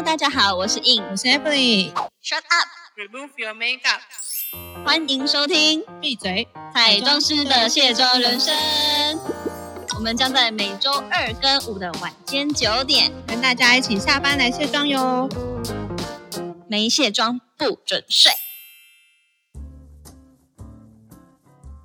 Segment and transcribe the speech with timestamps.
[0.00, 1.92] Hello，大家好，我是 In，我是 Emily。
[2.22, 4.00] Shut up，Remove your makeup。
[4.82, 6.48] 欢迎收听闭嘴！
[6.72, 8.56] 彩妆师的卸妆人生。
[9.96, 15.28] 我们将在每周二跟五的晚间九点，跟大家一起下班来卸妆哟。
[16.66, 18.32] 没卸妆不准睡。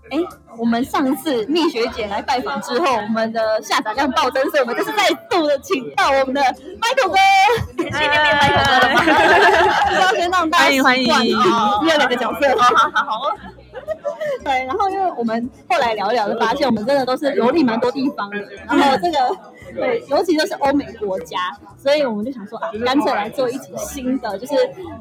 [0.10, 0.20] 哎，
[0.58, 7.18] 我们上次蜜雪姐来拜访之后，我们的下载量暴增，所以我们就是再度的请到我们的 Michael 哥，
[7.78, 9.02] 今天变 Michael 哥了吗？
[9.90, 13.36] 就是要先让大家欢迎欢迎习惯哦 你有两个角色，好好好好。
[14.44, 19.38] 对，然后因为我们后来聊一聊，就发现我们真的都是游历蛮多地方的，然后这个
[19.74, 21.38] 对，尤其都是欧美国家，
[21.78, 24.54] 所以我们就想说啊，干脆来做一集新的，就是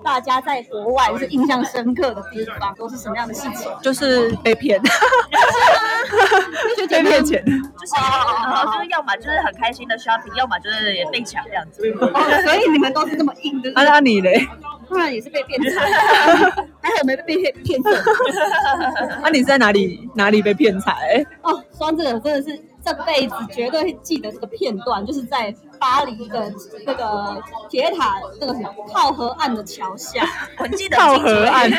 [0.03, 3.71] 大家在国外就是印象深刻的地方都是什么样的事情。
[3.83, 4.81] 就是被骗，
[6.89, 7.45] 被骗钱。
[7.45, 11.83] 就是然后就是要么就是很开心的 shopping，要么就是也被抢这样子。
[12.01, 12.11] 哦，
[12.45, 14.47] 所以你们都是这么硬的，啊，那你嘞？
[14.95, 15.81] 当然也是被骗财，
[16.81, 17.91] 还好没被骗骗走。
[19.23, 21.25] 啊，你是在哪里哪里被骗财？
[21.43, 26.53] 哦，说到这个真的是这辈子绝对会记得这个片段，就是在巴黎的
[26.87, 30.25] 那个铁塔那个什么靠河岸的桥下，
[30.59, 31.71] 我记得靠河岸。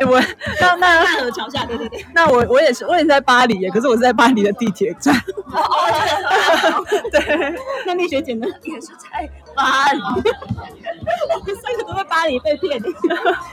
[0.00, 0.20] 哎， 我
[0.60, 2.04] 那那奈河桥下，对对对。
[2.14, 5.14] 那我我也是，我也是在巴黎耶，可是我是在巴黎的地铁站。
[5.52, 7.54] 哦， 对，
[7.86, 8.46] 那蜜雪姐呢？
[8.62, 10.00] 也是在巴黎，
[11.62, 12.80] 三个都在巴黎被骗，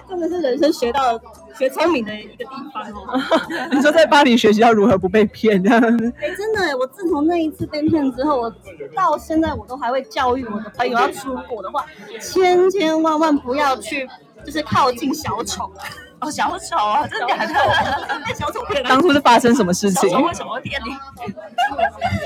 [0.07, 1.19] 真的是人生学到
[1.57, 3.19] 学聪明的一个地方哦。
[3.71, 6.13] 你说在巴黎学习要如何不被骗这样子？
[6.21, 8.53] 哎，真的，我自从那一次被骗之后，我
[8.95, 11.85] 到现在我都还会教育我的朋友，要出国的话，
[12.21, 14.07] 千千万万不要去，
[14.45, 15.71] 就是靠近小丑。
[16.19, 17.53] 哦，小丑啊，真的假的？
[18.25, 18.89] 被小丑骗了。
[18.89, 20.09] 当初是发生什么事情？
[20.09, 20.95] 小丑为什么会骗你？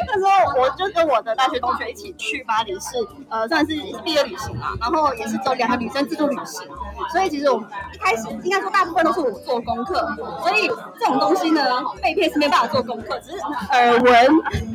[0.08, 2.98] 那时候我就跟我的大学同学一起去巴黎是，
[3.30, 6.68] 呃，算是毕业旅行嘛，然后也是走两个女生自助旅行，
[7.12, 10.08] 所以其实我们一开始应该说大部分都是我做功课，
[10.42, 10.68] 所以
[11.00, 11.62] 这种东西呢，
[12.02, 13.38] 被骗是没办法做功课，只是
[13.72, 14.28] 耳闻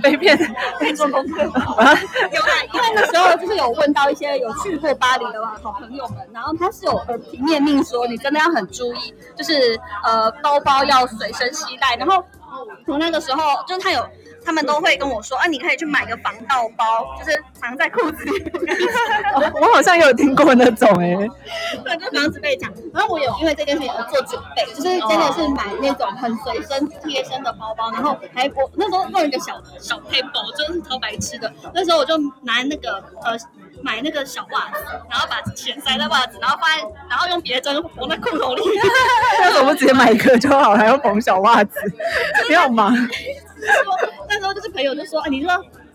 [0.02, 0.36] 被骗？
[0.78, 1.42] 可以做功课。
[1.44, 1.94] 有啊，
[2.72, 9.03] 因为那时候就是有问到一些有去过巴黎的好朋友们，然后他是有耳提面命说，你真的要很注意，
[9.36, 12.24] 就是呃包包要随身携带，然后
[12.86, 14.06] 从那个时候就是他有。
[14.46, 18.52] 他们都会跟我说，啊，你可以去买个防盗包，就是藏在裤子里。
[19.58, 21.16] 我好像有听过那种哎、
[21.82, 22.70] 对，就防止被抢。
[22.92, 31.50] 然后我有因为这件事情而做准备，就是真的是买那种很随身贴身的包包，然后还我那时候用一个小小 paper，真的是超白痴的。
[31.72, 33.38] 那时候我就拿那个呃。
[33.82, 38.62] 买那个小袜子，然后把钱塞在袜子，然后放在，然后用别针缝在裤头里。
[39.40, 41.78] 那怎么不直接买一个就好了，还要缝小袜子？
[42.46, 42.94] 不要忙。
[44.28, 45.50] 那时候就是朋友就说，啊，你说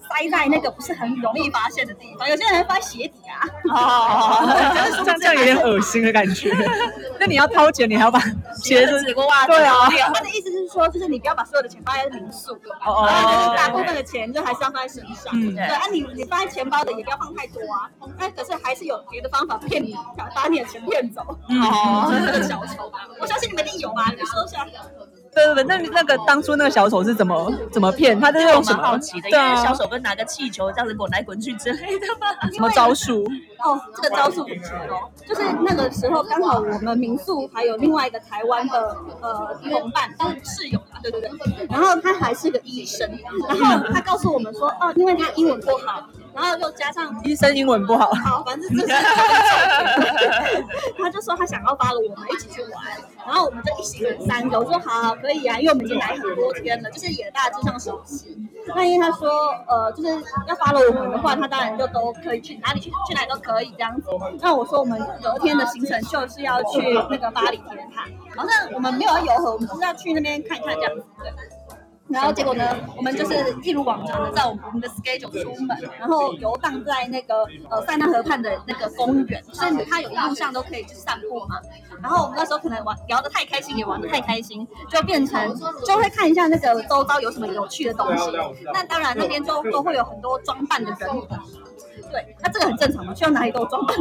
[0.10, 3.48] 塞在那个不是很容易发现的地方，有些人还放在鞋底啊。
[3.72, 4.44] 哦，
[5.06, 6.52] 这样这样有点恶心的感觉。
[7.20, 8.20] 那你要掏钱，你还要把
[8.62, 9.52] 鞋子指过袜子。
[9.52, 9.88] 对啊。
[10.14, 12.54] 他的意思是说，就是你不要把所有的钱放在民宿，
[12.86, 15.32] 哦哦就是大部分的钱就还是要放在身上。
[15.34, 17.90] 嗯对啊，你你放在钱包的也不要放太多啊。
[18.18, 19.96] 那可是还是有别的方法骗你，
[20.36, 21.22] 把你的钱骗走。
[21.22, 24.12] 哦 就是这个小丑吧，我相信你们一定有吧？
[24.18, 24.66] 你说一下。
[25.34, 28.20] 对对对，那那个当初那个小丑是怎么怎么骗？
[28.20, 28.82] 他是用什么？
[28.82, 32.50] 好奇的，因对啊为小手跟拿个气球这样子滚来滚去之类的吗。
[32.52, 33.26] 什么招数？
[33.64, 41.30] 哦，这个招数不错哦，就是那个时候刚好我们民宿还有另外一个台湾的呃同伴，就是室友嘛，对对对。
[41.70, 43.10] 然后他还是个医生，
[43.48, 46.04] 然后他告诉我们说，哦，因为他英文不好，
[46.34, 48.88] 然后又加上医生英文不好，好，反正就是
[50.98, 52.72] 他 就说他想要发了我们一起去玩，
[53.26, 58.38] 然后我们就一行人三个，我说好好可以啊，因为我们已经来很多天了，就是也大致上熟悉。
[58.76, 59.30] 那因为他说
[59.68, 60.10] 呃就是
[60.48, 64.08] 要发了我们的话，他当然就都可以去哪里去去哪里都可以这样子。
[64.40, 71.04] 那我说我们隔天的行程就是要去那个巴黎铁塔，好像我们没有要游河，我们就是要去那边看一看这样子。
[71.22, 71.32] 对。
[72.10, 81.58] 然后结果呢，我们就是一如往常的在我们的 schedule 出门，然后游荡在那个呃塞纳河畔的那个公园，所以它有一路上都可以去散步嘛。
[82.02, 85.56] 然后我们那时候可能玩聊得太开心，也玩得太开心，就变成
[85.86, 88.32] 就会看一下那个周遭有什么有趣的东西。
[88.74, 91.10] 那当然那边就都会有很多装扮的人。
[92.12, 93.96] 对，那这个很正常嘛，去到哪里都有装扮。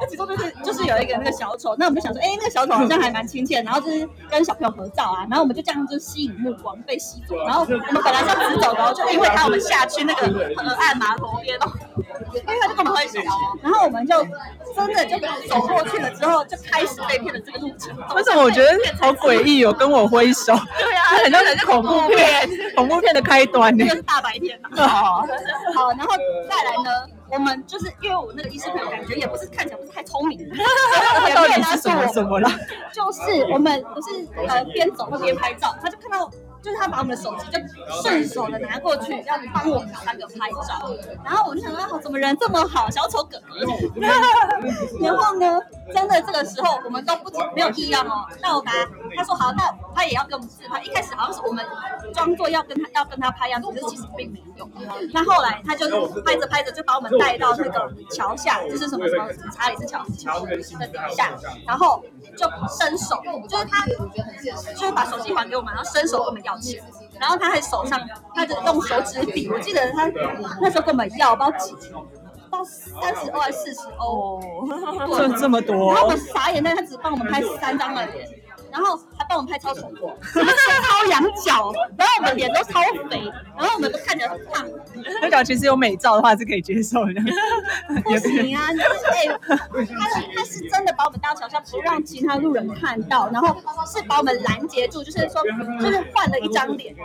[0.00, 7.36] 那 其中就是就是有一个那个小丑，那我们就想说，哎，那个小丑好像还蛮亲切，然后就是跟小朋友合照啊，然后我们就这样就吸引目光，被吸走。
[7.44, 11.70] 然后我们本来是要直走的，就因为他我们下去那个河岸码头边哦，
[12.34, 13.20] 因为他就跟我们挥手，
[13.62, 14.16] 然后我们就
[14.74, 15.18] 真的就
[15.48, 17.96] 走过去了之后，就开始被骗的这个路程。
[18.14, 18.68] 为什么我觉得
[19.00, 19.72] 好诡异哦？
[19.72, 23.90] 跟我挥手，对啊，很像是恐怖片，恐怖片的开端呢这。
[23.90, 24.70] 个是大白天嘛。
[24.76, 25.26] 哦，
[25.74, 26.14] 好，然后
[26.52, 30.38] 再来呢，我们就是因为我那个医师朋友感觉也不是看起来不是太聪明，
[31.14, 32.48] 他到底是什么什么了？
[32.92, 36.30] 就是我们不是呃边走会边拍照，他就看到。
[36.62, 37.58] 就是他把我们的手机就
[38.02, 40.90] 顺手的拿过去，要帮我们三个拍照。
[41.24, 43.66] 然后我就想说，哦，怎么人这么好，小丑哥哥。
[45.02, 45.60] 然后呢，
[45.92, 48.26] 真的这个时候我们都不没有异样哦。
[48.40, 50.80] 那我把他他说好，那他也要跟我们自拍。
[50.82, 51.66] 一开始好像是我们
[52.14, 54.68] 装作要跟他要跟他拍样子，可是其实并没有。
[55.12, 60.62] 那后来他就拍着拍着就把我们带到那个桥下，就是什么什么查理斯桥桥的底
[61.16, 61.32] 下，
[61.66, 62.02] 然后
[62.36, 63.84] 就伸手，就是他
[64.74, 66.82] 就是把手机还给我们，然后伸手跟我们要钱。
[67.20, 68.00] 然后他还手上，
[68.34, 70.08] 他就用手指比，我记得他
[70.60, 71.74] 那时候跟我们要，不知道几，
[72.50, 74.40] 到三十欧还是四十欧，
[75.16, 75.92] 这这么多。
[75.92, 78.41] 然后我们傻眼，但他只帮我们拍三张而已，
[78.72, 79.82] 然后还帮我们拍超丑，
[80.32, 80.50] 什么
[80.82, 82.80] 超羊角，然后我们脸都超
[83.10, 84.66] 肥，然后我们都看起来很胖，
[85.20, 87.12] 那角其实有美照的话是可以接受的，
[88.02, 93.54] 不行啊，就是哎、他他是真的把我们当桥下，不让其他路人看到，然后
[93.86, 95.42] 是把我们拦截住，就是说
[95.78, 96.96] 就是换了一张脸，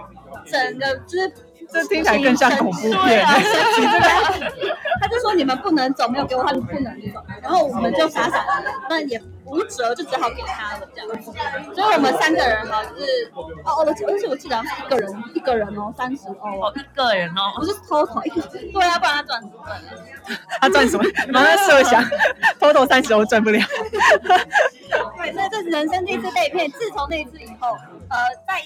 [0.50, 1.32] 整个就是。
[1.72, 3.26] 这听起来更像恐怖片
[5.00, 11.32] 他就说你们不能走，没有给我，他们不能走，然后我们就傻傻的，那也无辙，就只好给他了这样子。
[11.76, 18.42] 所以我们三个人哈，就是哦哦，而且我记得好像是一个人一个人哦，三十欧哦，一个人哦不，是 total 一个，
[18.74, 19.54] 对啊，不然他赚什么？
[20.60, 21.04] 他赚什么？
[21.32, 22.04] 马上设想
[22.60, 23.60] ，total 三十欧赚不了。
[25.20, 26.70] 对，所以这是人生第一次被骗。
[26.72, 27.70] 自从那一次以后，
[28.10, 28.18] 呃，
[28.48, 28.62] 在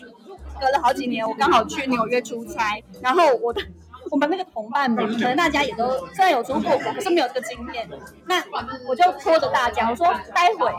[0.62, 3.62] 隔了好几年，我刚好去纽约出差，然后我的。
[4.10, 7.88] 我们那个同伴们，可能大家也都虽然有出过国，可是没有这个经验。
[8.25, 8.44] 那
[8.86, 10.69] 我就拖着大家，我说待会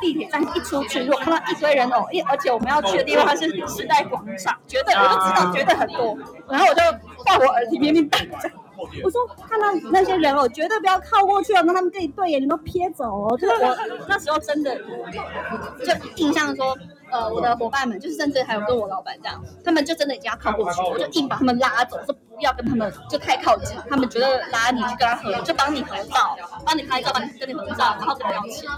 [0.00, 6.18] 地铁站一出去，如果看到一堆人哦，一而且我们要去的地方它是时代广场，绝对我就知道绝对很多。
[6.48, 6.80] 然后我就
[7.24, 8.50] 在我耳提面命大讲。
[9.04, 13.36] 我说看到那些人哦，绝对不要靠过去哦，让他们跟你对眼，你都撇走哦。
[13.38, 13.76] 就是我
[14.08, 16.76] 那时候真的就印象说，
[17.10, 28.70] 呃，我的伙伴们，就是甚至还有跟我老板这样，他们就真的已经要靠过去，我就硬把他们拉走，说不要跟他们就太靠近，他们觉得拉你去跟他合，就帮你合照，帮你拍照，帮你跟你合照，然后跟你要钱。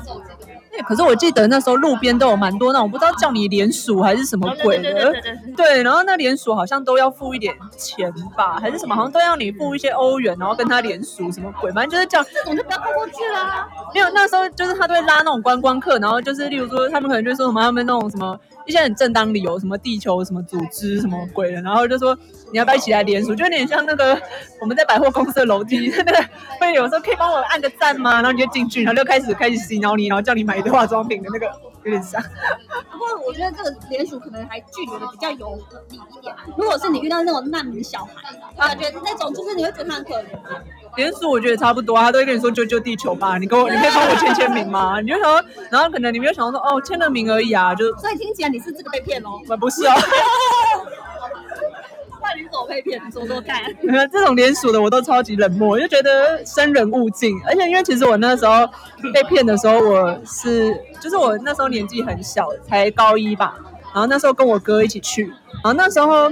[0.88, 5.12] 可是我记得那时候路边都有蛮多那种不知道叫你联署还是什么鬼的
[5.54, 12.22] 对然后那联署好像都要付一点钱吧，还是什么，好像都要你付一些欧元，然后跟他联署什么鬼，反正就是叫。
[12.32, 13.68] 这种就不要靠过去啦。
[13.94, 18.21] 没有，那时候就是他都会拉那种观光客，然后就是例如说他们可能就说什么他们那种什么
[18.66, 22.16] 一些很正当理由，什么地球什么组织什么鬼的，然后就说
[22.52, 24.20] 你要不要一起来联署，就有点像那个
[24.60, 26.24] 我们在百货公司的楼梯， 那个
[26.60, 28.14] 会有时候可以帮我按个赞吗？
[28.14, 31.46] 然后你就进去，然后就开始开始洗脑你，然后叫你买一堆化妆品的那个
[31.84, 32.22] 有点像。
[32.92, 35.56] 不过我觉得这个联署可能还距离的比较有
[35.90, 36.32] 理一点。
[36.56, 40.26] 如果是你遇到那种难民小孩，啊觉得那种就是你会觉得他很可怜。
[40.96, 45.00] 联署我觉得差不多啊，他都会跟你说救救地球吧，你给我，你可以帮我签签名吗？
[45.00, 49.30] 你就想说，然后可能你没有想到说哦签了名而已啊，就所以听起来你是这个被骗喽？
[49.58, 49.92] 不是哦。
[52.24, 53.02] 那你怎么被骗？
[53.04, 53.60] 你说说看。
[54.12, 57.36] 这种连锁的我都超级冷漠，我就觉得生人勿近。
[57.46, 58.64] 而且因为其实我那时候
[59.12, 63.56] 被骗的时候，我是就是我那时候年纪很小，才高一吧。
[63.92, 66.30] 然后那时候跟我哥一起去，然后那时候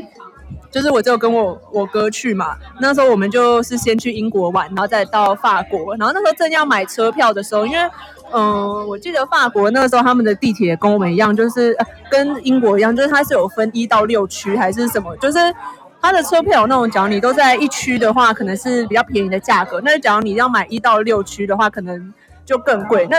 [0.71, 2.57] 就是我只有跟我我哥去嘛。
[2.81, 5.97] 那时候我们就是先去英国玩，然后再到法国。
[5.97, 7.91] 然后那时候正要买车票的时候，因为
[8.33, 15.39] 嗯，我记得法国那个时候他们的地铁跟我们一样，就是、呃、跟英国一样，就是它是有分一到六区还是什么，就是。
[16.03, 19.83] 它的车票有那种，假如你都在一区的话，可能是比较便宜的价格。
[19.85, 23.07] 那假如你要买一到六区的话，可能就更贵。
[23.11, 23.19] 那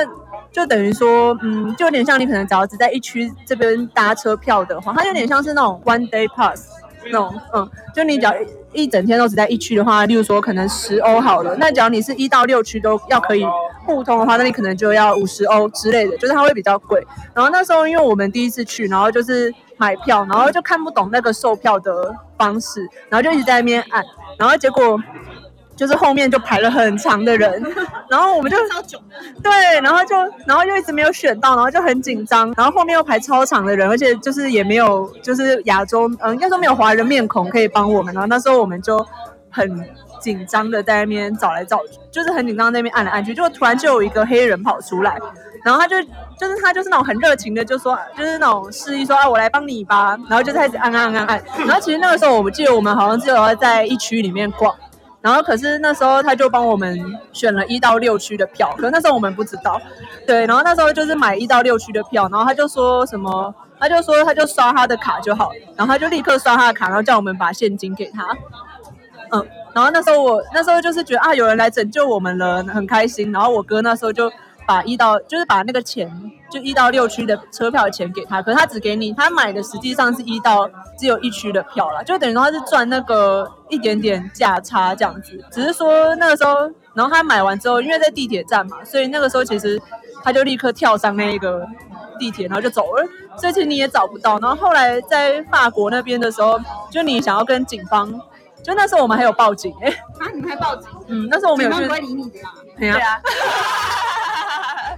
[0.51, 6.69] 就等于说，嗯，就有点像你可能只要只在一区这边搭车票的话，它有点像是那种 one day pass
[7.05, 8.33] 那种，嗯，就你只要
[8.73, 11.55] 一整天都只在一区的话，例如说可能十欧好了。
[11.57, 13.43] 那假如你是一到六区都要可以
[13.85, 17.05] 互通的话，那你可能就要五十欧之类的，就是它会比较贵。
[17.33, 24.03] 然后那时候因为我们第一次去，然后就是买票，然后就看不懂那个售票的方式，然后就一直在那边按，
[24.37, 24.97] 然后结果
[25.75, 27.63] 就是后面就排了很长的人，
[28.09, 28.57] 然后我们就
[29.41, 29.51] 对，
[29.81, 39.03] 然后就然后就一直没有选到，然后就很紧张，然后后面又排超长的人，而且就是也没有就是亚洲，嗯，应该说没有华人面孔可以帮我们，然后那时候我们就
[39.49, 39.83] 很
[40.19, 45.17] 紧张的在那边找来找去，就是很紧张在那边按来按去，就突然就有一个黑人跑出来，
[45.63, 45.95] 然后他就
[46.37, 54.75] 就是他就是那种很热情的，就说就是那种示意说啊我来帮你吧，然后就开始按按按按，然后其实那个时候我记得我们好像只有要在一区里面逛。
[55.21, 56.99] 然后可是那时候他就帮我们
[57.31, 59.79] 选了一到六区的票，可那时候我们不知道，
[60.25, 68.25] 对，然后那时候就是买一到六区的票，然后他就说什么，他就说他就刷他的卡就好，然后他就立刻刷他的卡，然后叫我们把现金给他，
[69.31, 74.31] 嗯，然后那时候我那时候就是觉得啊，有人来拯救我们了，很开心，然后我哥那时候就。
[74.65, 76.09] 把一到就是把那个钱，
[76.49, 85.43] 就一到六区的车票的钱给他，可是他只给你他买的实际上是一到只有一区的票了，就等于说他是赚那个一点点价差这样子。
[85.51, 89.81] 只是说那个时候，然后他买完之后，因为在地铁站嘛，所以那个时候其实
[90.23, 91.67] 他就立刻跳上那个
[92.19, 93.03] 地铁，然后就走了，
[93.37, 94.39] 所以其实你也找不到。
[94.39, 98.11] 然后后来在法国那边的时候，就你想要跟警方，
[98.63, 99.89] 就那时候我们还有报警，哎，
[100.19, 100.89] 啊，你们还报警？
[101.07, 102.53] 嗯，那时候我们有去，不会理你的啦。
[102.77, 103.21] 对啊。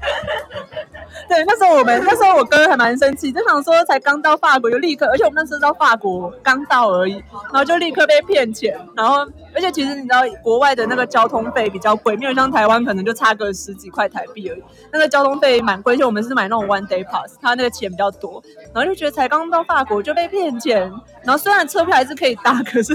[1.30, 7.14] 对，那时候我们那时候我哥还蛮生气，就想说才刚到法国就立刻，而且我们那时候到法国刚到而已，
[7.52, 18.44] 然后就立刻被骗钱，然后而且其实你知道国外的那个交通费比较贵，没有像台湾可能就差个十几块台币而已，那个交通费蛮贵，而且我们是买那种 one day pass，他那个钱比较多，
[18.74, 20.82] 然后就觉得才刚到法国就被骗钱，
[21.24, 22.94] 然后虽然车票还是可以搭，可是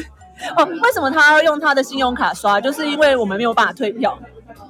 [0.57, 2.61] 哦，为什么他要用他的信用卡刷？
[2.61, 4.17] 就是因为我们没有办法退票。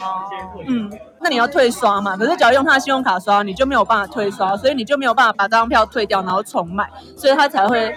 [0.00, 2.16] 哦，嗯，那你要退刷嘛？
[2.16, 7.94] 可是只要用他的信用卡刷，你就没有办法退刷，所以你就没有办法把这张票退掉，然后重买，所以他才会，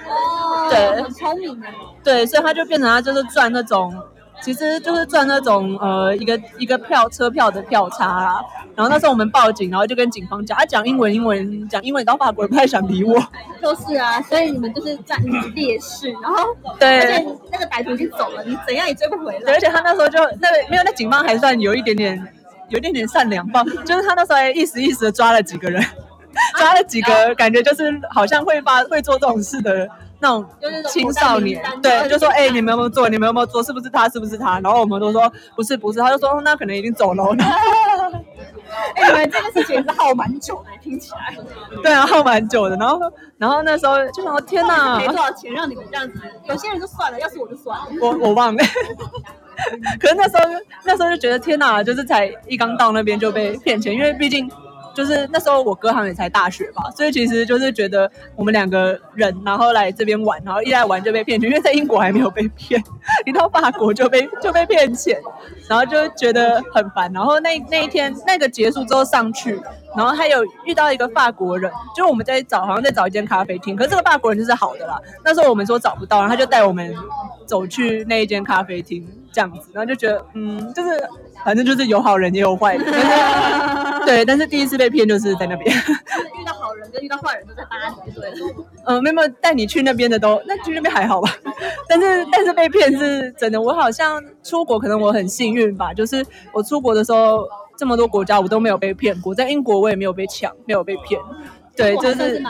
[0.69, 1.67] 对，很聪明的，
[2.03, 3.93] 对，所以他就变成他就是赚那种。
[4.41, 8.43] 其实就是赚那种呃一个一个票车票的票差啦，
[8.75, 13.13] 然后那时候我们报警，然后就跟警方讲，他讲英文，英文讲英文，到法国人不太想理我。
[13.61, 15.21] 就是啊，所以你们就是占
[15.53, 16.47] 劣势，然后
[16.79, 19.53] 对，而且那个歹徒已经走了，你怎样也追不回来。
[19.53, 22.27] 而且他那时候就那没有，那警方还算有一点点，
[22.69, 25.83] 有一点点善良吧，就是他那时候还一时一时的抓了几个人，
[26.57, 29.87] 抓了几个感觉就是好像会发会做这种事的。
[30.21, 30.45] 那种
[30.87, 33.09] 青少年，对，就说哎，你们有没有做？
[33.09, 33.61] 你们有没有做？
[33.63, 34.07] 是不是他？
[34.07, 34.59] 是不是他？
[34.59, 35.99] 然后我们都说不是，不是。
[35.99, 37.25] 他就说那可能已经走了。
[38.95, 41.35] 哎，你们这个事情是耗蛮久的，听起来。
[41.81, 42.75] 对啊，耗蛮久的。
[42.77, 42.99] 然后，
[43.37, 46.13] 然后那时候就想说天哪，赔多少钱让你们这样子？
[46.45, 47.85] 有些人就算了，要是我就算了。
[47.99, 48.63] 我我忘了。
[49.99, 50.43] 可是那时候
[50.85, 54.49] 那时候就觉得天哪，就是才一刚到那边就被骗钱，因为毕竟。
[54.93, 62.81] 就是那时候我哥好像也才大学吧，所以其实就是觉得我们两个人然后来这边玩，然后一来玩就被骗钱，因为在英国还没有被骗，
[63.25, 65.19] 一到法国就被就被骗钱，
[65.67, 67.11] 然后就觉得很烦。
[67.13, 69.59] 然后那那一天那个结束之后上去，
[69.95, 74.99] 然后还有遇到一个法国人，就我们在找好像在找一间咖啡厅，可是这个法国人就是好的啦。
[75.23, 76.93] 那时候我们说找不到，然后他就带我们
[77.45, 80.89] 走去那一间咖啡厅这样子，然后就觉得嗯，就是。
[81.43, 82.85] 反正就是有好人也有坏人，
[84.05, 84.23] 对。
[84.23, 85.75] 但是第一次被骗就是在那边，
[86.39, 88.31] 遇到好人跟遇到坏人都在巴黎，对。
[88.85, 91.31] 嗯，没有带你去那边的都，那去那边还好吧？
[91.89, 93.59] 但是但是被骗是真的。
[93.59, 96.23] 我好像出国，可能我很幸运吧，就是
[96.53, 97.43] 我出国的时候
[97.75, 101.19] 这么多国家我都没有被骗过，在英国我也没有被抢，没有被骗。
[101.81, 102.41] 对，就是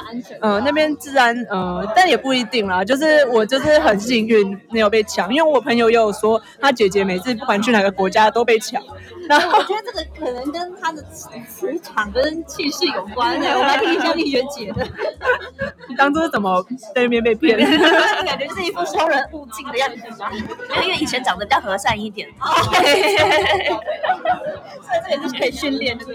[0.42, 2.84] 嗯，那边治安嗯，但也不一定啦。
[2.84, 8.82] 就是我就是很幸运没有被抢，因为我朋友也有说，他姐姐每次不管去哪个国家都被抢。
[9.28, 13.48] 然后我觉得这个可能跟他的磁磁场跟气势有关的。
[13.58, 14.86] 我来听一下丽娟姐的。
[15.88, 16.62] 你当初是怎么
[16.94, 17.58] 在那边被骗？
[18.26, 20.30] 感觉是一副收人勿近的样子吗？
[20.84, 22.28] 因为以前长得比较和善一点。
[24.82, 26.06] 所以这也是可以训练的。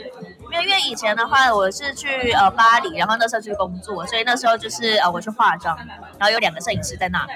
[0.53, 5.77] 因为因为以前的话，我是去呃巴黎，然后那时候去工作，所以那时候就是呃我去化妆，
[6.19, 7.27] 然后有两个摄影师在那，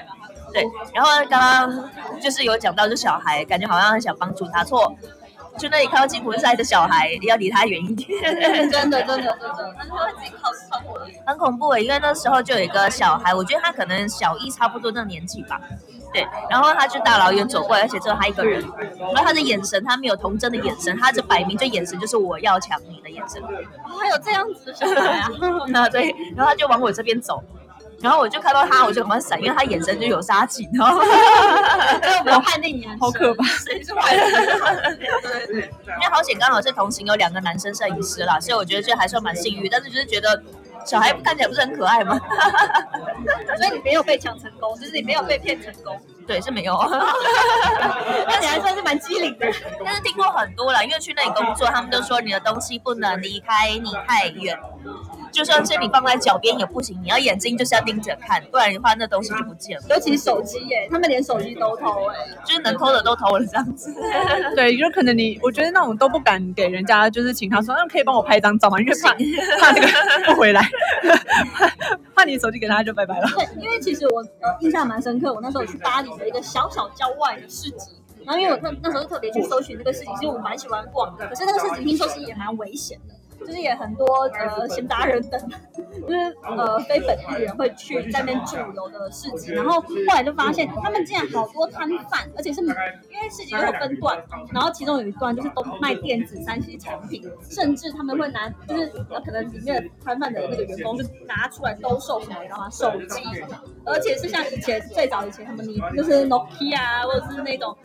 [0.53, 1.89] 对，然后刚刚
[2.21, 4.95] 就是有讲到就小孩，感觉好像很想帮助他，错，
[5.57, 9.37] 去那里看到吉普赛的小孩，要离他远一点，真的真的真的，
[9.77, 15.59] 他会自己靠窗户，很恐怖诶，因为那时候就有一个小孩，我觉得他可能小一差不多那个年纪吧。
[16.13, 18.61] 对，然后他就大老远走过来，而且只有他一个人。
[18.99, 23.41] 然后他的眼神，他没有童真的眼神，他这摆明这眼神就是我要抢你的眼神。
[23.41, 25.29] 还有这样子的小孩啊？
[25.69, 27.41] 那对，然后他就往我这边走，
[28.01, 31.01] 然后我就看到他，我就赶快闪，因为他眼神就有杀气，然后
[32.25, 34.27] 没有判定你好可怕，谁是坏人？
[35.49, 40.41] 因为好险刚好是同行有两个男生摄影师啦，所以我觉得这还算蛮幸运，但是就是觉得。
[40.83, 42.19] 小孩看起来不是很可爱吗？
[43.55, 45.95] 所以你没有被抢成功，就是你没有被骗成功。
[46.27, 46.73] 对，是没有。
[48.27, 49.47] 那你还算是蛮机灵的。
[49.83, 54.57] 但是听过很多了，因为去那里工作，他们都说你的东西不能离开你太远。
[55.31, 59.83] 就算是你放在脚边也不行，你要眼睛就是要盯着看，不然的话那东西就不见了。
[59.89, 63.95] 尤其手机耶，他们连手机都偷哎，就是能偷的都偷了这样子。
[64.55, 68.77] 对，有可能你，我觉得那种都不敢给人家，就是请他说，那可以帮我拍张照吗？
[68.81, 69.11] 因为怕
[69.61, 70.61] 怕那个不回来，
[72.21, 73.27] 那你手机给他就拜拜了。
[73.29, 74.23] 对，因为其实我
[74.59, 77.99] 印象蛮深刻，我那时候去巴黎的一个小小郊外的市集。
[78.23, 83.15] 然后因为我特那时候特别去搜寻这个市集，其实我蛮喜欢逛的，可是那个市集听说是也蛮危险的。
[83.45, 85.39] 就是也很多呃闲杂人等，
[86.07, 92.75] 就是呃非本地人会去在那边驻留的市集，然后后来就发现他们竟然好多摊贩，而且是因为
[93.29, 98.87] 市集有分段，然后其中有一段就是都卖电子三 C 产品，甚至他们会拿就是
[99.25, 102.69] 可能里面摊贩的那个员工就拿出来兜售什么，你知道吗？
[102.69, 103.21] 手机，
[103.85, 107.75] 而且是像以前最早以前他们你就是 Nokia 啊，或者是那种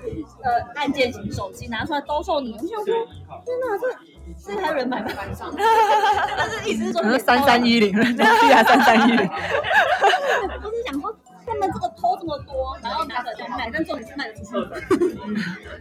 [0.42, 4.15] 呃按键型手机拿出来兜售你，我想说天哪，这。
[4.38, 5.08] 是还有人买吗？
[6.36, 9.26] 但是意思是说，三三一零，对啊，三三一零。
[9.26, 11.14] 不是想说
[11.46, 14.42] 他们这个偷这么多，然后拿着就卖，但重点是卖的是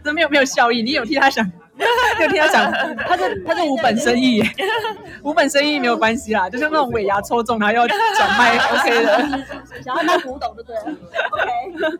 [0.04, 1.44] 这没有没有效益，你有替他想，
[2.20, 4.42] 有替他想，他是他是无本生意，
[5.22, 9.44] 无本生意没有关系啦，就是那种尾牙抽中然后要转卖，OK 的，
[9.84, 10.76] 想要卖古董，对不对
[11.30, 11.98] ？OK。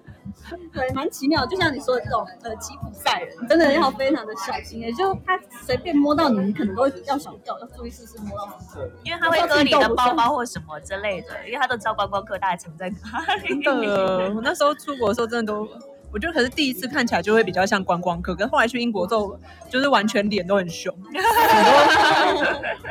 [0.72, 13.48] 对， 蛮奇妙，就像你说的这种呃吉普赛人，真的要非常的小心也，就他随便摸到你，你可能都会要小掉，要注意试试摸到什么，因为他会割你的包包或什么之类的，因为他都知道观光客大概藏在哪里。
[13.48, 15.68] 真的，我那时候出国的时候，真的都。
[16.12, 20.94] 我觉得可是第一次看起来就会比较像观光客，跟后来去英国之后，就是完全脸都很凶，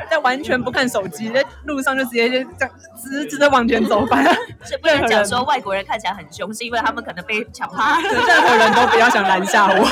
[0.08, 4.32] 但完全不看手机，在路上就直接就这样直直的往前走，反正
[4.64, 9.88] 是不能讲说外国人看起来很凶，是因为他们可能被抢趴，任何人都不要想拦下我。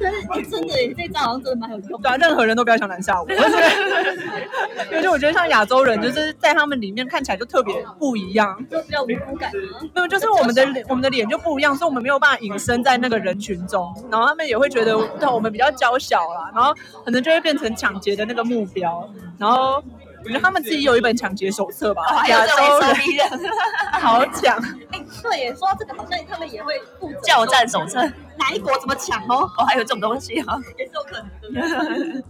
[0.00, 2.00] 但是真的，这招好像真的蛮有用。
[2.00, 3.26] 对啊，任何人都不要想拦下我。
[4.92, 9.50] 因为我觉得像亚洲人，就是在他们里面看起来就特别不一样，就比较无辜感。
[9.94, 19.82] 没有，就是我们的我们的脸就不一样，所以我们没有办法隐身在那个人群中，然后他们也会觉得对我们比较娇小啦，然后可能就会变成抢劫的那个目标，然后。
[20.24, 23.50] 我觉得他们自己有一本抢劫手册吧，亚洲人
[23.92, 24.58] 好抢。
[24.90, 26.74] 哎，对，说到这个，好像他们也会
[27.22, 28.00] 叫战手册，
[28.36, 29.48] 哪一国怎么抢哦？
[29.56, 32.24] 哦，还有这种东西啊，也是有可能的。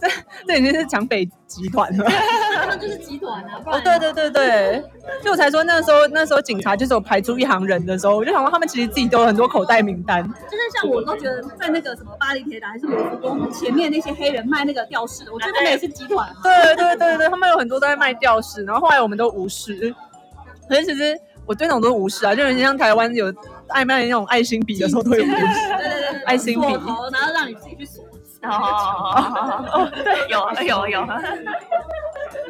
[0.00, 0.08] 这
[0.46, 2.04] 这已经是抢北集团了，
[2.78, 3.60] 就是集团啊！
[3.66, 4.84] 哦，对对对对，
[5.22, 10.22] 就我才说那时候那时候警察就是有排出一行人的时候，我就想说他们其实自己都有很多口袋名单。
[10.22, 16.28] 就是像我都觉得在那个什么巴黎铁塔还是罗浮宫前面那些黑人卖那个吊饰的，我觉得他们也是集团。
[16.42, 19.94] 对对对对，他们有很多都在卖吊饰，然后后来我们都无视。
[20.68, 23.32] 可是其实我对那种都无视啊，就像台湾有
[23.68, 25.30] 爱卖那种爱心笔的时候都会无视。
[25.30, 28.04] 对对对，爱心笔，然后让你自己去锁。
[28.40, 31.00] 哦，对，有有有，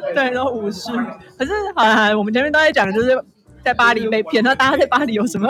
[0.15, 0.91] 对，都无视。
[1.37, 3.23] 可是，好像我们前面都在讲的就是
[3.63, 5.49] 在巴黎被骗，那大家在巴黎有什么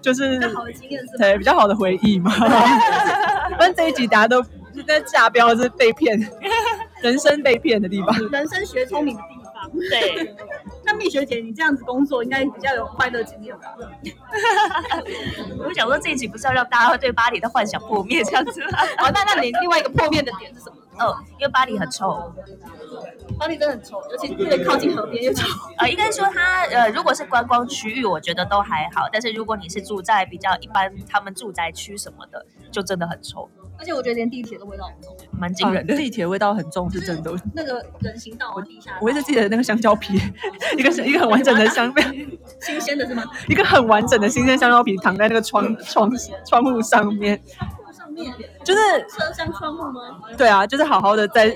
[0.00, 0.38] 就是
[1.18, 2.30] 对比较好的回忆嘛？
[3.58, 6.18] 反正这一集大家都是在下标是被骗，
[7.02, 9.70] 人生被骗的地方，人生学聪明的地方。
[9.90, 10.34] 对。
[10.84, 13.72] 那蜜雪姐，你这样子工作应该比较有快乐经验吧？
[15.64, 18.78] 我想说这一集不是要让大家对巴黎的幻想破灭这样子吗？
[18.98, 20.76] 好，那那你另外一个破灭的点是什么？
[20.98, 22.32] 哦，因为巴黎很臭，
[23.38, 25.46] 巴黎真的很臭，尤其越靠近河边越臭。
[25.78, 33.48] 呃，应该说它呃，如果是观光区域，我觉得都还好，但是如果你是住在比较一般他们住宅区什么的，就真的很臭。
[33.78, 35.96] 而且我觉得连地铁的味道很重，蛮惊人的。
[35.96, 37.32] 地铁味道很重是真的。
[37.54, 40.20] 那个人行道地下，我一直记得那个香蕉皮，
[40.76, 42.02] 一个是一个很完整的香蕉，
[42.60, 43.24] 新鲜的是吗？
[43.48, 46.12] 一个很完整的新鲜香蕉皮躺在那个窗窗
[46.46, 47.42] 窗户上面。
[48.64, 50.00] 就是车厢窗户吗？
[50.36, 51.54] 对啊，就是好好的在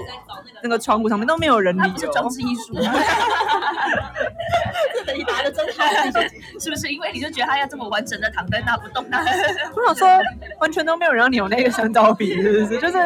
[0.62, 2.75] 那个窗户上面都没有人理，是装置艺术。
[5.05, 5.85] 这你答的真好，
[6.59, 6.88] 是不是？
[6.88, 9.19] 因为你就觉得他要这么完整的躺在那不动那？
[9.21, 10.09] 我想说，
[10.61, 12.81] 完全都没有人让你有那个香蕉皮，是不是？
[12.81, 12.99] 就是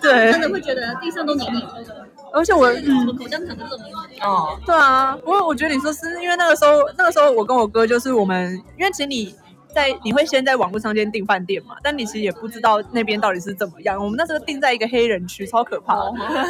[0.00, 2.06] 对，真的会觉得地上都黏黏的。
[2.32, 3.84] 而且我嗯，口香糖都这么
[4.22, 5.16] 哦，对啊。
[5.24, 9.34] 不过我觉得你说是因为那个时候，那个时候我跟我哥就是我们，因为其实你。
[9.74, 11.74] 在你会先在网络上先订饭店嘛？
[11.82, 13.98] 但你其实也不知道那边到底是怎么样。
[14.02, 15.94] 我们那时候订在一个黑人区，超可怕。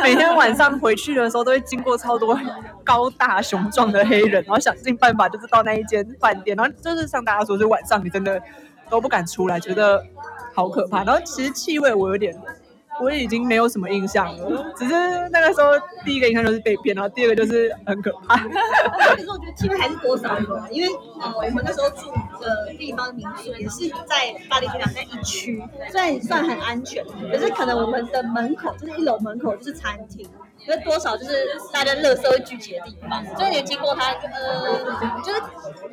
[0.02, 2.38] 每天晚上回去的时候都会经过超多
[2.84, 8.40] 高大雄壮的黑人，然后想尽办法就是到那一间饭店，然后就是像大家说，就晚上你真的
[8.90, 10.04] 都不敢出来，觉得
[10.54, 11.02] 好可怕。
[11.02, 12.38] 然后其实气味我有点。
[13.00, 14.94] 我已经没有什么印象了，只是
[15.30, 15.70] 那个时候
[16.04, 18.37] 第一个印象就是被骗，然后第二个就是很可怕。
[18.37, 30.28] 可是我觉得气味还是多少有，因为呃我们那时候住的地方民宿也是在巴黎铁塔那一区，虽然算很安全，可是可能我们的门口就是一楼门口就是餐厅，
[30.64, 35.42] 所以多少就是大家乐色会聚集的地方，所以你经过它，呃，就是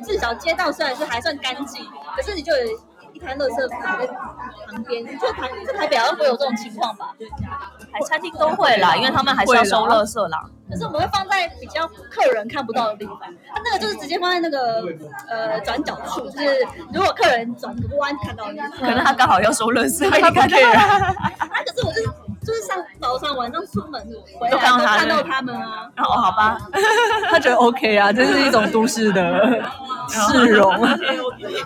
[0.04, 1.84] 至少街道虽然是还算干净，
[2.16, 2.80] 可是你就有。
[3.22, 4.12] 一滩垃圾摆在
[4.66, 7.14] 旁边，就台这台北好像不会有这种情况吧？
[7.92, 10.44] 哎餐厅都会啦，因为他们还是要收垃圾啦。
[10.68, 13.18] 可是我们会放在比较客人看不到的地方，
[13.54, 14.82] 它那个就是直接放在那个
[15.28, 18.58] 呃转角处，就是如果客人转个弯看到你。
[18.58, 21.14] 可能他刚好要收垃圾，他不 care 啊，
[21.64, 22.08] 可是我就是
[22.44, 24.00] 就是上早上晚上出门
[24.38, 25.88] 回来都看到他看到他们啊。
[25.96, 26.58] 哦，好吧，
[27.30, 29.62] 他觉得 OK 啊，这是一种都市的
[30.08, 30.72] 市容，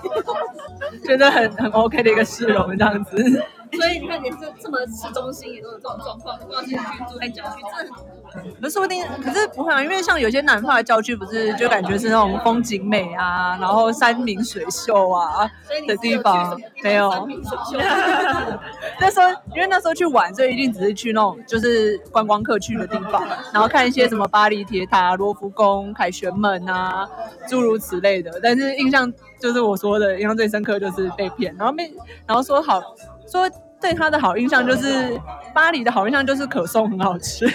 [1.04, 3.44] 觉得很很 OK 的一个市容这样子。
[3.72, 6.76] 所以你看，你这这么市中心也都有这种状况，不知道是居
[7.12, 8.12] 住在郊区，真的很恐怖。
[8.60, 15.50] 可是说不定，可是不会啊，因为像有些南方的郊区，不是就感觉是那种风景美啊，然后山明水秀啊
[15.88, 17.10] 的地方，没有。
[19.00, 27.08] 那时候因为那时候去玩，所以一定只是去那种就是观光客去的地方，然后看一些什么巴黎铁塔、罗浮宫、凯旋门啊，
[27.48, 28.40] 诸如此类的。
[28.42, 31.92] 但是印象就是我说的，印象最深刻就是被骗，然后被
[32.26, 32.80] 然后说好
[33.26, 33.50] 说
[33.86, 35.16] 对他的好印象就是
[35.54, 37.46] 巴黎的好印象就是可颂很好吃。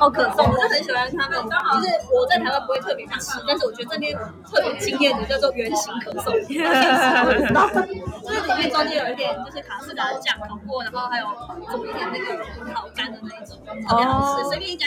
[0.00, 1.38] 哦可颂，我就很喜欢他们。
[1.40, 1.46] 就
[1.80, 4.12] 是我在台湾不会特别去吃，但是我觉得这边
[4.50, 11.26] 特别惊艳的叫做圆形可颂， 就是里面中间有一点就是卡士达酱烤过，然后还有
[11.70, 13.56] 煮一点那个葡萄干的那一种，
[13.88, 14.86] 特别好吃，随便一家。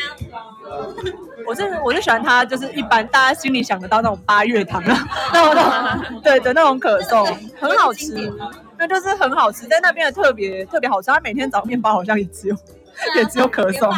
[1.47, 7.25] 我是我是喜欢它，就是一般大家心里想得到那种八月糖啊，那种对的那种可颂，
[7.57, 8.29] 很好吃，
[8.77, 11.09] 那就是很好吃，在那边的特别特别好吃。
[11.11, 12.55] 他每天早面包好像也只有
[13.15, 13.91] 也只有可颂。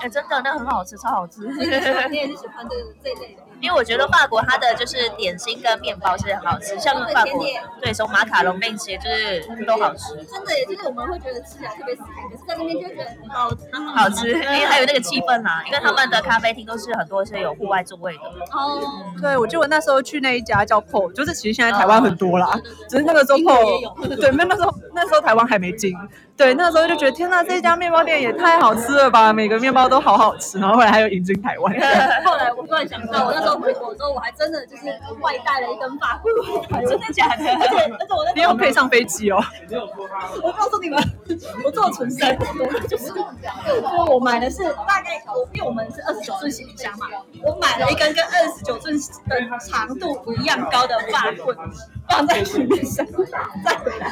[0.00, 1.42] 哎，真的那很好吃，超好吃。
[2.10, 3.42] 你也是喜欢这这一类的。
[3.62, 7.46] 因为我觉得法国它的就是点心跟面包是很好吃，像法国
[7.80, 18.20] 对从马卡龙那些就是都好吃，真的耶，就是我们会觉得吃起来特别死甜，可是在那边就会觉得好很好吃，因为还有那个气氛啦，因为他们的咖啡厅都是很多是有户外座位的。
[18.50, 18.82] 哦。
[19.20, 25.94] 对，我记得我那时候去那一家叫 PO，就是其实现在台湾很多啦，只是那个时候 PO 对，没有那时候那时候台湾还没进，
[26.36, 31.72] 对，那时候就觉得天呐，这家面包店也太好吃了吧，每个面包都好好吃，然后后来还有引进台湾，
[32.24, 34.86] 后来我突然想到，我那时候回国之后，我还真的就是
[35.20, 36.34] 外带了一根发棍，
[36.88, 37.44] 真的假的？
[37.52, 39.38] 而且而且我在你有可以上飞机哦，
[40.42, 40.98] 我告诉你们，
[41.64, 42.36] 我做纯生，
[42.88, 43.12] 就是就是
[44.08, 47.06] 我买的是大概我因为我们是二十九寸行李箱嘛，
[47.44, 51.56] 我买了一根跟二十九寸的长度一样高的法棍，
[52.08, 53.06] 放在行李箱
[53.64, 54.10] 再回来。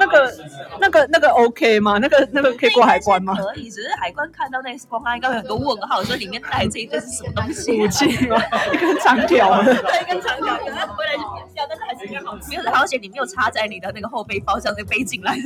[0.00, 0.34] 那个
[0.80, 1.98] 那个那个 OK 吗？
[1.98, 3.34] 那个那个可以过海关吗？
[3.34, 8.36] 可以，只是海关看到那个光它应该会有很多问号，说里面带这一堆是什么东西、武器吗？
[8.72, 9.74] 一根长条的。
[9.74, 12.50] 对，一根长条，可能回来就扁掉，但是还是很好吃。
[12.50, 15.42] 没有，好险你没有插在你的那个后背包上，那背进来的。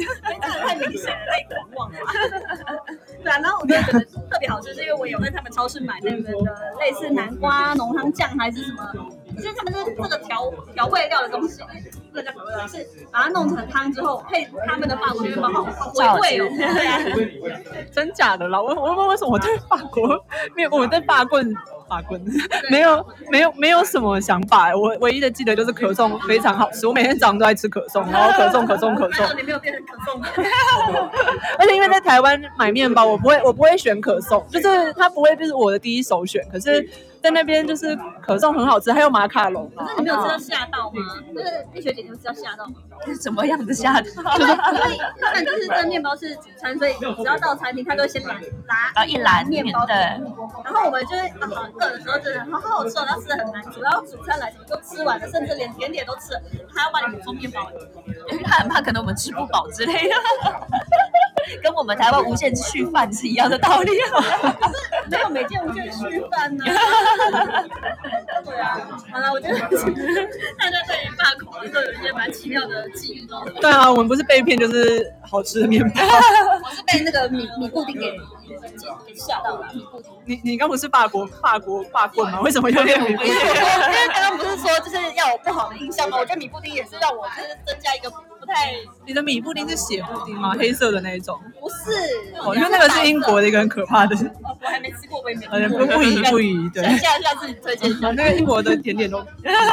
[0.60, 2.12] 太明显了，太狂妄了吧。
[3.22, 8.82] 对啊，然后我就觉得特别好吃，是因为我有在他们超市买那个的类似南瓜浓汤酱还是什么，
[9.36, 11.62] 就是他们是这个调调味料的东西，
[12.10, 16.48] 不能叫调味料，是把它弄成汤之后配他们的法国面包，好好回味哦。
[17.92, 18.60] 真假的啦？
[18.60, 21.54] 我我问为什么我对法国没有，我对法棍
[21.88, 22.20] 法棍
[22.70, 24.74] 没有没有没有什么想法。
[24.76, 29.26] 我唯一的记得就是可颂非常好吃，我每天早上都在吃可颂，然后可颂可颂可颂。
[29.36, 30.20] 你没有变成可颂。
[31.58, 36.42] 而且因为在台湾买面包，我不会我不会选可颂，就是它不会就是我的第一首选。
[36.50, 36.88] 可是，
[37.22, 41.02] 在那边就是可颂很好吃，还有马卡龙啊可是你没有吃到吓到吗？
[41.34, 42.74] 就是丽学姐，你有吃到吓到吗？
[43.04, 44.08] 是什么样的下的？
[44.10, 48.34] 因为因为他们就是这面包是主餐，所以只要到餐厅，他都先拿
[48.66, 56.42] 拿啊一篮面包对然后我们就会啊好饿的时候真的好好吃哦，然后吃的很难煮，然后主餐来什么都吃完了，甚至连甜点都吃了，
[56.74, 57.70] 他要帮你补充面包。
[58.30, 60.14] 因 为他很怕可能我们吃不饱之类的，
[61.62, 63.90] 跟我们台湾无限续饭是一样的道理。
[64.10, 64.76] 可是
[65.10, 66.64] 没有每件无限续饭呢。
[68.44, 68.78] 对啊，
[69.12, 73.46] 好了，我觉得大家对于法口都有一些蛮奇妙的记忆哦。
[73.60, 76.00] 对啊，我们不是被骗就是好吃的面包。
[76.64, 78.12] 我是被那个米米布丁给
[79.06, 80.10] 给吓到了，米布丁。
[80.24, 82.40] 你你刚不是法国法国法棍吗？
[82.40, 83.32] 为什么又变米布丁？
[83.32, 86.16] 因为刚刚不是说就是要有不好的印象吗？
[86.18, 88.72] 我觉得米布丁也是让我就是增加一个不太
[89.06, 90.54] 你的米布丁是血布丁吗？
[90.58, 91.38] 黑色的那一种？
[91.60, 91.76] 不是，
[92.40, 95.86] 哦，因为那个是英国的一个很可怕的，哦，我还没吃过，我也没呃，吃过。
[95.86, 96.82] 不不宜不宜，对。
[96.98, 99.18] 下下次推荐一下啊，，那个英国的甜点都，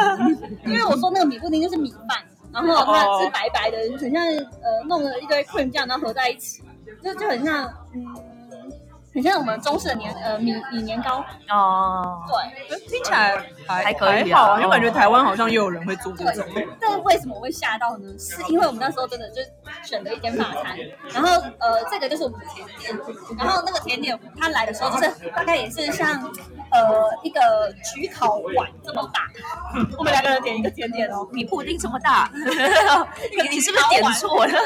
[0.67, 2.17] 因为我说那个米布丁就是米饭，
[2.53, 6.61] 然后它是白白的，很像呃弄了一堆 cream 酱，然后合在一起，
[7.03, 8.05] 就就很像嗯，
[9.17, 11.25] 很像我们中式的年呃米米年糕。
[11.49, 13.35] 哦，对，听起来
[13.67, 16.45] 还还可以啊好啊，因为感觉台湾好像也有人会做这种。
[16.79, 18.07] 但是为什么我会吓到呢？
[18.19, 19.51] 是因为我们那时候真的就是
[19.87, 20.77] 选的一间法餐，
[21.13, 22.99] 然后呃，这个就是我们的甜点，
[23.37, 26.21] 然后那个甜点它来的时候就是大概也是像
[26.71, 27.39] 呃一个
[27.95, 29.21] 焗烤碗这么大，
[29.97, 31.25] 我们两个人点一个甜点哦。
[31.31, 34.59] 你布丁这么大，你你是不是点错了？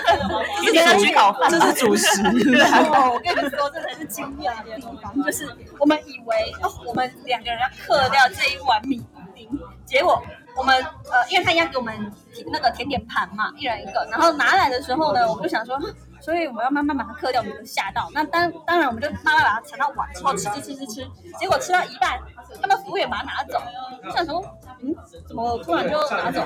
[0.62, 2.22] 你点了焗烤饭，这是主食。
[2.24, 9.48] 哦，我跟你们说，这才是惊讶的地方，就是我们以为哦，我们两个人要克掉这一碗米布丁，
[9.86, 10.24] 结果
[10.56, 10.76] 我们
[11.12, 12.12] 呃，因为他要给我们
[12.52, 15.80] 那个甜点盘嘛，一人一个，然后拿来的时候呢，我们就想说。
[16.22, 18.08] 所以我们要慢慢把它嗑掉，我们就吓到。
[18.14, 21.12] 那当当然，我们就慢慢把它盛到碗然后吃吃吃吃吃。
[21.40, 22.20] 结果吃到一半，
[22.62, 23.60] 他们服务员把它拿走。
[24.04, 24.40] 我想说，
[24.84, 24.96] 嗯，
[25.28, 26.44] 怎么突然就拿走？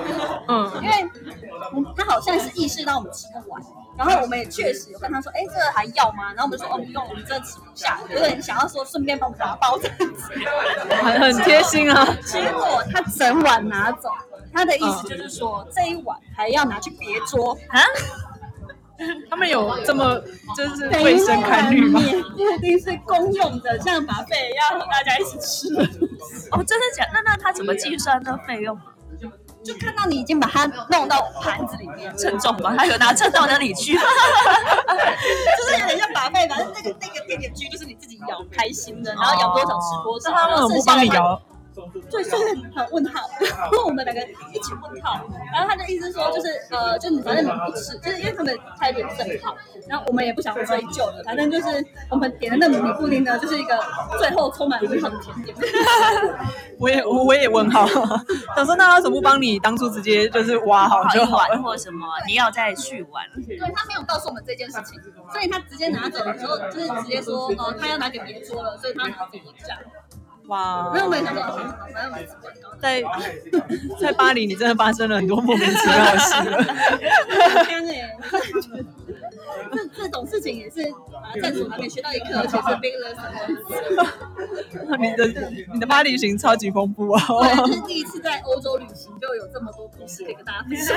[0.48, 1.06] 嗯，因为
[1.94, 3.62] 他好像是意识到我们吃不完，
[3.98, 6.32] 然后我们也确实有跟他说，哎，这个还要吗？
[6.34, 10.32] 然后我们就说，哦，不用，我们真的吃不下，有点想要说顺便帮我们打包这样子，
[11.02, 12.04] 很 很贴心啊。
[12.24, 14.10] 结果他整碗拿走，
[14.52, 17.80] 他的意思就是说这一碗还要拿去别桌啊。
[19.28, 20.18] 他们有这么
[20.56, 22.00] 就是卫生考虑吗？
[22.00, 25.68] 一定是公用的，像把费要大家一起吃。
[26.50, 27.04] 哦，真的假？
[27.12, 28.78] 那那他怎么计算那费用？
[29.66, 32.74] 就看到你已经把它弄到盘子里面，称重吗？
[32.78, 33.94] 他有拿称到哪里去？
[33.98, 34.00] 就
[35.66, 40.30] 是有点像把费，反正那个那个点点区就是你自己咬开心的，然后咬多少吃多少。
[40.30, 41.08] 他们不帮你
[41.82, 42.10] 咬。
[42.10, 42.42] 对，所以
[42.74, 49.56] 很问号， 然后我们两个一起问号，然后他的意思说就是呃，就你反正你不吃，就是因为他们态度很好，
[49.88, 53.78] 然后我们也不想追究了，反正就是我们点的那米布丁呢，就是一个
[54.18, 55.56] 最后充满问号的甜点。
[56.78, 57.86] 我也我也问号，
[58.54, 63.24] 他说那他怎么不帮你当初直接就是挖好就好，或什么你要再去玩？
[63.46, 65.00] 对他没有告诉我们这件事情，
[65.32, 69.78] 所以他直接拿走的时候，就是直接说哦，他要拿给别桌了，所以他拿走这样。
[70.48, 70.90] 哇！
[70.92, 71.24] 没有没有，
[72.80, 73.02] 在
[74.00, 76.34] 在巴黎，你真的发生了很多莫名其妙的事。
[77.66, 78.16] 天哎！
[79.72, 80.76] 这这种事情也是
[81.42, 83.28] 在所难免学到一课，而且是 big lesson。
[84.98, 85.26] 你的
[85.74, 87.20] 你的巴黎行超级丰富啊！
[87.66, 90.96] 这是第一次在欧洲旅行，就有这么多故事可以跟大家分享。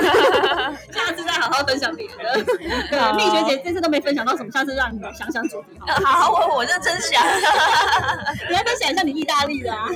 [0.92, 2.14] 下次再好好分享别的。
[2.92, 5.80] 对，蜜雪姐这次都没分享到什么，下次让你想想主题。
[6.06, 7.26] 好，我我认真想。
[8.50, 9.88] 你来分享一下你意大利的啊？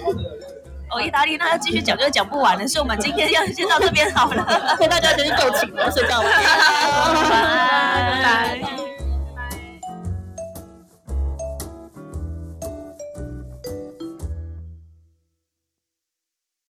[0.92, 4.46] 哦，意大利那要继续讲就讲不完了，所以我们今天要先到这边好了。
[4.78, 6.30] 所以大家先去就寝了，睡觉吧。
[7.34, 8.83] 拜拜。